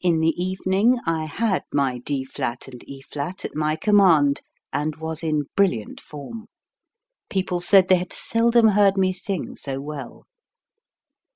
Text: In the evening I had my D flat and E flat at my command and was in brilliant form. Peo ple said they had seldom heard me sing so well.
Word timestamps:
In 0.00 0.20
the 0.20 0.32
evening 0.40 1.00
I 1.06 1.24
had 1.24 1.64
my 1.74 1.98
D 1.98 2.22
flat 2.22 2.68
and 2.68 2.88
E 2.88 3.00
flat 3.02 3.44
at 3.44 3.56
my 3.56 3.74
command 3.74 4.42
and 4.72 4.94
was 4.94 5.24
in 5.24 5.46
brilliant 5.56 6.00
form. 6.00 6.46
Peo 7.30 7.42
ple 7.48 7.60
said 7.60 7.88
they 7.88 7.96
had 7.96 8.12
seldom 8.12 8.68
heard 8.68 8.96
me 8.96 9.12
sing 9.12 9.56
so 9.56 9.80
well. 9.80 10.24